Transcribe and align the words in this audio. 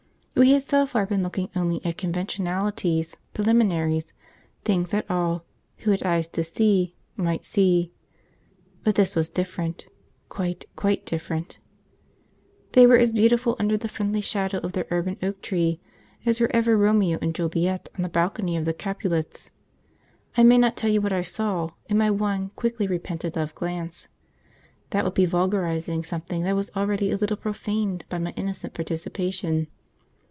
We 0.33 0.53
had 0.53 0.63
so 0.63 0.87
far 0.87 1.05
been 1.05 1.21
looking 1.21 1.49
only 1.55 1.85
at 1.85 1.99
conventionalities, 1.99 3.15
preliminaries, 3.31 4.11
things 4.65 4.89
that 4.89 5.05
all 5.11 5.45
(who 5.79 5.91
had 5.91 6.01
eyes 6.01 6.27
to 6.29 6.43
see) 6.43 6.95
might 7.15 7.45
see; 7.45 7.91
but 8.83 8.95
this 8.95 9.15
was 9.15 9.29
different 9.29 9.85
quite, 10.29 10.65
quite 10.75 11.05
different. 11.05 11.59
They 12.71 12.87
were 12.87 12.97
as 12.97 13.11
beautiful 13.11 13.55
under 13.59 13.77
the 13.77 13.87
friendly 13.89 14.21
shadow 14.21 14.57
of 14.59 14.71
their 14.71 14.87
urban 14.89 15.17
oak 15.21 15.43
tree 15.43 15.79
as 16.25 16.39
were 16.39 16.49
ever 16.55 16.75
Romeo 16.75 17.19
and 17.21 17.35
Juliet 17.35 17.89
on 17.95 18.01
the 18.01 18.09
balcony 18.09 18.57
of 18.57 18.65
the 18.65 18.73
Capulets. 18.73 19.51
I 20.35 20.41
may 20.41 20.57
not 20.57 20.75
tell 20.75 20.89
you 20.89 21.01
what 21.01 21.13
I 21.13 21.21
saw 21.21 21.69
in 21.87 21.99
my 21.99 22.09
one 22.09 22.49
quickly 22.55 22.87
repented 22.87 23.37
of 23.37 23.53
glance. 23.53 24.07
That 24.89 25.03
would 25.05 25.13
be 25.13 25.27
vulgarising 25.27 26.03
something 26.03 26.41
that 26.45 26.55
was 26.55 26.71
already 26.75 27.11
a 27.11 27.17
little 27.17 27.37
profaned 27.37 28.05
by 28.09 28.17
my 28.17 28.31
innocent 28.31 28.73
participation. 28.73 29.67